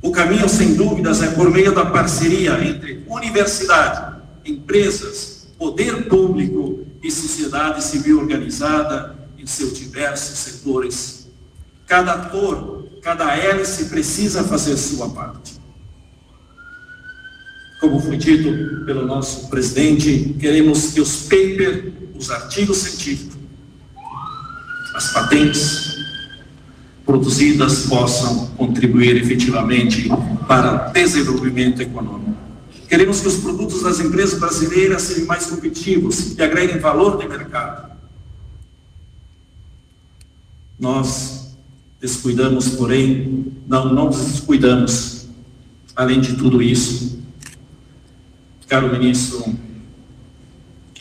O 0.00 0.10
caminho, 0.10 0.48
sem 0.48 0.74
dúvidas, 0.74 1.22
é 1.22 1.28
por 1.28 1.50
meio 1.50 1.72
da 1.72 1.86
parceria 1.86 2.64
entre 2.64 3.04
universidade, 3.06 4.20
empresas, 4.44 5.48
poder 5.58 6.08
público 6.08 6.84
e 7.02 7.10
sociedade 7.10 7.84
civil 7.84 8.18
organizada 8.18 9.16
em 9.38 9.46
seus 9.46 9.78
diversos 9.78 10.38
setores. 10.38 11.28
Cada 11.86 12.14
ator, 12.14 12.88
cada 13.02 13.36
hélice 13.36 13.86
precisa 13.86 14.42
fazer 14.42 14.76
sua 14.76 15.10
parte. 15.10 15.60
Como 17.80 18.00
foi 18.00 18.16
dito 18.16 18.84
pelo 18.84 19.06
nosso 19.06 19.48
presidente, 19.48 20.36
queremos 20.38 20.92
que 20.92 21.00
os 21.00 21.24
papers, 21.24 21.92
os 22.14 22.30
artigos 22.30 22.78
científicos, 22.78 23.31
as 24.94 25.12
patentes 25.12 25.96
produzidas 27.04 27.86
possam 27.86 28.46
contribuir 28.56 29.16
efetivamente 29.16 30.08
para 30.46 30.90
o 30.90 30.92
desenvolvimento 30.92 31.82
econômico. 31.82 32.36
Queremos 32.88 33.20
que 33.20 33.28
os 33.28 33.36
produtos 33.36 33.82
das 33.82 34.00
empresas 34.00 34.38
brasileiras 34.38 35.02
sejam 35.02 35.26
mais 35.26 35.46
competitivos 35.46 36.36
e 36.36 36.42
agreguem 36.42 36.78
valor 36.78 37.16
de 37.16 37.26
mercado. 37.26 37.90
Nós 40.78 41.56
descuidamos, 42.00 42.70
porém, 42.70 43.52
não, 43.66 43.92
não 43.92 44.10
descuidamos, 44.10 45.28
além 45.96 46.20
de 46.20 46.34
tudo 46.34 46.60
isso, 46.60 47.18
caro 48.68 48.90
ministro 48.90 49.44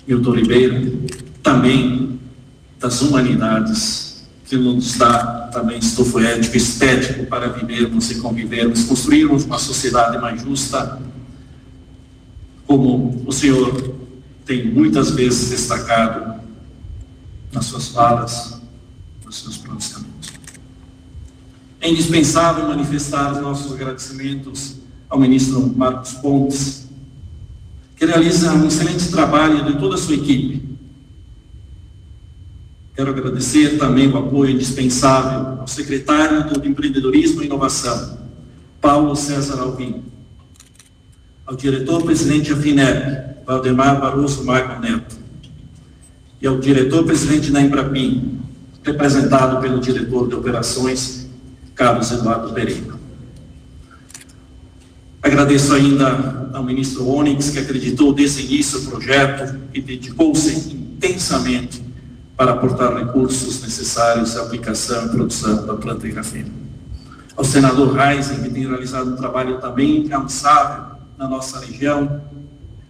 Milton 0.07 0.31
Ribeiro, 0.31 1.05
também 1.41 2.10
das 2.81 3.01
humanidades, 3.01 4.23
que 4.45 4.57
nos 4.57 4.97
dá 4.97 5.49
também 5.53 5.77
estofo 5.77 6.19
ético, 6.19 6.57
estético 6.57 7.25
para 7.27 7.47
vivermos 7.47 8.09
e 8.09 8.15
convivermos, 8.15 8.83
construirmos 8.83 9.45
uma 9.45 9.59
sociedade 9.59 10.17
mais 10.17 10.41
justa, 10.41 10.99
como 12.65 13.23
o 13.25 13.31
senhor 13.31 13.95
tem 14.45 14.65
muitas 14.65 15.11
vezes 15.11 15.51
destacado 15.51 16.41
nas 17.53 17.65
suas 17.65 17.89
falas, 17.89 18.59
nos 19.23 19.39
seus 19.39 19.57
pronunciamentos. 19.57 20.31
É 21.79 21.89
indispensável 21.89 22.67
manifestar 22.67 23.33
os 23.33 23.41
nossos 23.41 23.71
agradecimentos 23.73 24.77
ao 25.09 25.19
ministro 25.19 25.61
Marcos 25.75 26.13
Pontes, 26.13 26.87
que 27.95 28.05
realiza 28.05 28.53
um 28.53 28.67
excelente 28.67 29.09
trabalho 29.09 29.65
de 29.65 29.79
toda 29.79 29.95
a 29.95 29.97
sua 29.97 30.15
equipe. 30.15 30.70
Quero 33.01 33.17
agradecer 33.17 33.79
também 33.79 34.07
o 34.09 34.15
apoio 34.15 34.51
indispensável 34.51 35.59
ao 35.59 35.67
secretário 35.67 36.43
do 36.53 36.67
Empreendedorismo 36.67 37.41
e 37.41 37.47
Inovação, 37.47 38.19
Paulo 38.79 39.15
César 39.15 39.59
Alvim, 39.59 40.03
ao 41.43 41.55
diretor-presidente 41.55 42.53
da 42.53 42.61
FINEP, 42.61 43.43
Valdemar 43.43 43.99
Barroso 43.99 44.45
Magno 44.45 44.79
Neto, 44.79 45.15
e 46.39 46.45
ao 46.45 46.59
diretor-presidente 46.59 47.51
da 47.51 47.59
Embrapim, 47.59 48.39
representado 48.83 49.59
pelo 49.59 49.79
diretor 49.79 50.27
de 50.27 50.35
operações, 50.35 51.27
Carlos 51.73 52.11
Eduardo 52.11 52.53
Pereira. 52.53 52.99
Agradeço 55.23 55.73
ainda 55.73 56.51
ao 56.53 56.63
ministro 56.63 57.09
Onyx, 57.09 57.49
que 57.49 57.57
acreditou 57.57 58.13
desde 58.13 58.43
início 58.43 58.77
o 58.77 58.85
projeto 58.85 59.59
e 59.73 59.81
dedicou-se 59.81 60.71
intensamente 60.71 61.89
para 62.41 62.53
aportar 62.53 62.97
recursos 62.97 63.61
necessários 63.61 64.35
à 64.35 64.41
aplicação 64.41 65.05
e 65.05 65.09
produção 65.09 65.63
da 65.63 65.75
planta 65.75 66.07
de 66.07 66.11
grafeno. 66.11 66.49
Ao 67.37 67.45
senador 67.45 67.93
Reisen, 67.93 68.39
que 68.41 68.49
tem 68.49 68.67
realizado 68.67 69.11
um 69.11 69.15
trabalho 69.15 69.61
também 69.61 69.97
incansável 69.97 70.95
na 71.19 71.27
nossa 71.27 71.59
região, 71.59 72.19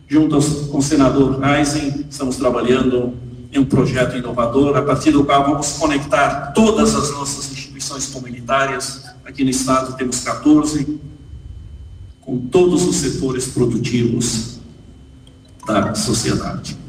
junto 0.07 0.39
com 0.67 0.77
o 0.77 0.81
senador 0.81 1.37
Reisen, 1.37 2.05
estamos 2.09 2.37
trabalhando 2.37 3.13
em 3.51 3.59
um 3.59 3.65
projeto 3.65 4.15
inovador, 4.15 4.77
a 4.77 4.83
partir 4.83 5.11
do 5.11 5.25
qual 5.25 5.43
vamos 5.43 5.73
conectar 5.73 6.53
todas 6.53 6.95
as 6.95 7.11
nossas 7.11 7.51
instituições 7.51 8.07
comunitárias. 8.07 9.03
Aqui 9.25 9.43
no 9.43 9.49
estado 9.49 9.97
temos 9.97 10.21
14, 10.21 10.97
com 12.21 12.39
todos 12.39 12.85
os 12.85 12.95
setores 12.95 13.47
produtivos 13.47 14.61
da 15.67 15.93
sociedade. 15.93 16.79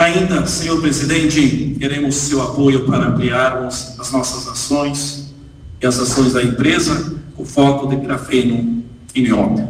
Ainda, 0.00 0.46
senhor 0.46 0.80
presidente, 0.80 1.76
queremos 1.78 2.14
seu 2.14 2.40
apoio 2.40 2.86
para 2.86 3.08
ampliarmos 3.08 3.96
as 3.98 4.10
nossas 4.10 4.48
ações 4.48 5.34
e 5.78 5.86
as 5.86 6.00
ações 6.00 6.32
da 6.32 6.42
empresa 6.42 7.18
com 7.36 7.44
foco 7.44 7.86
de 7.86 7.96
grafeno 7.96 8.82
e 9.14 9.20
nióbio. 9.20 9.68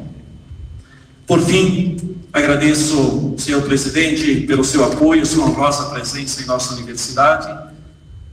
Por 1.27 1.41
fim, 1.41 1.97
agradeço, 2.33 3.35
senhor 3.39 3.63
presidente, 3.63 4.43
pelo 4.43 4.63
seu 4.63 4.85
apoio, 4.85 5.27
sua 5.27 5.47
honrosa 5.47 5.91
presença 5.91 6.41
em 6.41 6.47
nossa 6.47 6.75
universidade. 6.75 7.53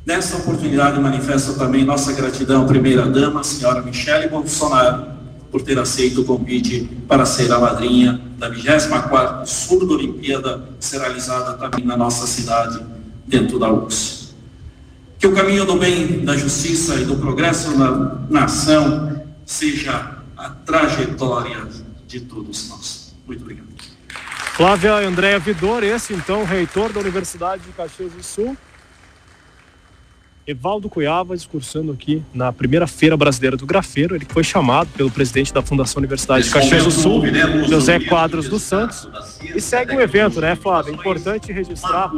Nesta 0.05 0.37
oportunidade, 0.37 0.99
manifesto 0.99 1.55
também 1.55 1.83
nossa 1.83 2.13
gratidão 2.13 2.61
à 2.61 2.67
primeira-dama, 2.67 3.43
senhora 3.43 3.81
Michele 3.81 4.27
Bolsonaro, 4.27 5.16
por 5.51 5.61
ter 5.61 5.79
aceito 5.79 6.21
o 6.21 6.25
convite 6.25 6.89
para 7.07 7.25
ser 7.25 7.51
a 7.51 7.59
madrinha 7.59 8.21
da 8.37 8.49
24ª 8.49 9.45
Surdo 9.45 9.95
Olimpíada, 9.95 10.69
será 10.79 11.05
realizada 11.05 11.53
também 11.53 11.85
na 11.85 11.97
nossa 11.97 12.27
cidade, 12.27 12.79
dentro 13.25 13.57
da 13.57 13.71
URSS. 13.71 14.35
Que 15.17 15.27
o 15.27 15.33
caminho 15.33 15.65
do 15.65 15.77
bem, 15.77 16.23
da 16.23 16.37
justiça 16.37 16.95
e 16.95 17.05
do 17.05 17.15
progresso 17.17 17.75
na 17.77 18.19
nação 18.29 19.25
seja 19.45 20.17
a 20.35 20.49
trajetória 20.49 21.67
de 22.05 22.21
todos 22.21 22.69
nós. 22.69 23.15
Muito 23.25 23.41
obrigado. 23.41 23.67
Flávia 24.53 24.95
Andréa 24.95 25.39
Vidor, 25.39 25.83
esse 25.83 26.13
então, 26.13 26.43
reitor 26.43 26.91
da 26.91 26.99
Universidade 26.99 27.63
de 27.63 27.71
Caxias 27.71 28.11
do 28.11 28.23
Sul, 28.23 28.57
Evaldo 30.47 30.89
Cuiava 30.89 31.35
discursando 31.35 31.91
aqui 31.91 32.23
na 32.33 32.53
primeira 32.53 32.87
feira 32.87 33.17
brasileira 33.17 33.57
do 33.57 33.65
grafeiro. 33.65 34.15
Ele 34.15 34.25
foi 34.29 34.45
chamado 34.45 34.87
pelo 34.95 35.11
presidente 35.11 35.53
da 35.53 35.61
Fundação 35.61 35.99
Universidade 35.99 36.45
de 36.45 36.49
Caxias 36.51 36.85
do 36.85 36.91
Sul, 36.91 37.23
José 37.67 37.99
Quadros 37.99 38.47
dos 38.47 38.61
Santos. 38.61 39.09
E 39.53 39.59
segue 39.59 39.93
o 39.93 39.99
evento, 39.99 40.39
né, 40.39 40.55
Flávio? 40.55 40.93
É 40.93 40.95
importante 40.95 41.51
registrar 41.51 42.09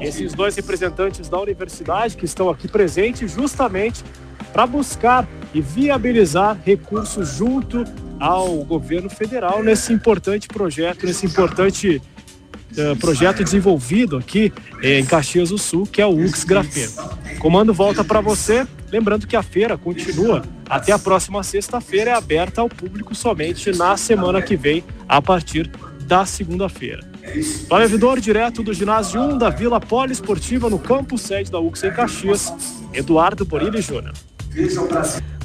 esses 0.00 0.32
dois 0.32 0.56
representantes 0.56 1.28
da 1.28 1.38
universidade 1.38 2.16
que 2.16 2.24
estão 2.24 2.48
aqui 2.48 2.66
presentes 2.66 3.32
justamente 3.32 4.02
para 4.50 4.66
buscar 4.66 5.28
e 5.52 5.60
viabilizar 5.60 6.58
recursos 6.64 7.36
junto 7.36 7.84
ao 8.18 8.64
governo 8.64 9.10
federal 9.10 9.62
nesse 9.62 9.92
importante 9.92 10.48
projeto, 10.48 11.04
nesse 11.04 11.26
importante 11.26 12.00
uh, 12.78 12.96
projeto 12.96 13.44
desenvolvido 13.44 14.16
aqui 14.16 14.52
eh, 14.82 15.00
em 15.00 15.04
Caxias 15.04 15.50
do 15.50 15.58
Sul, 15.58 15.86
que 15.86 16.00
é 16.00 16.06
o 16.06 16.14
UX 16.14 16.44
Grafeno. 16.44 16.92
Comando 17.44 17.74
volta 17.74 18.02
para 18.02 18.22
você. 18.22 18.66
Lembrando 18.90 19.26
que 19.26 19.36
a 19.36 19.42
feira 19.42 19.76
continua 19.76 20.42
até 20.66 20.92
a 20.92 20.98
próxima 20.98 21.42
sexta-feira, 21.42 22.12
é 22.12 22.14
aberta 22.14 22.62
ao 22.62 22.70
público 22.70 23.14
somente 23.14 23.70
na 23.76 23.98
semana 23.98 24.40
que 24.40 24.56
vem, 24.56 24.82
a 25.06 25.20
partir 25.20 25.70
da 26.06 26.24
segunda-feira. 26.24 27.04
Flávio 27.68 27.88
Vidor, 27.90 28.18
direto 28.18 28.62
do 28.62 28.72
ginásio 28.72 29.20
1 29.20 29.36
da 29.36 29.50
Vila 29.50 29.78
Poliesportiva, 29.78 30.70
no 30.70 30.78
campo 30.78 31.18
sede 31.18 31.50
da 31.50 31.60
UX 31.60 31.84
em 31.84 31.90
Caxias, 31.90 32.50
Eduardo 32.94 33.44
Borilli 33.44 33.82
Júnior. 33.82 34.14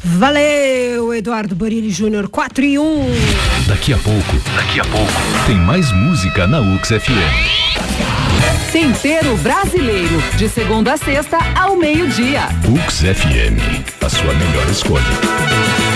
Valeu, 0.02 1.14
Eduardo 1.14 1.54
Borilli 1.54 1.90
Júnior, 1.90 2.30
4 2.30 2.64
e 2.64 2.80
1. 2.80 3.08
Daqui 3.68 3.92
a 3.92 3.98
pouco, 3.98 4.38
daqui 4.56 4.80
a 4.80 4.86
pouco, 4.86 5.46
tem 5.46 5.58
mais 5.58 5.92
música 5.92 6.48
na 6.48 6.62
UX 6.62 6.88
FM. 6.88 8.29
Tempero 8.72 9.36
brasileiro, 9.38 10.22
de 10.38 10.48
segunda 10.48 10.94
a 10.94 10.98
sexta 10.98 11.40
ao 11.60 11.76
meio-dia. 11.76 12.42
UX 12.70 13.00
FM, 13.00 13.58
a 14.00 14.08
sua 14.08 14.32
melhor 14.32 14.70
escolha. 14.70 15.89